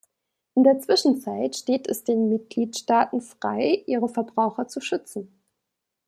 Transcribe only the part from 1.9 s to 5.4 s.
den Mitgliedstaaten frei, ihre Verbraucher zu schützen.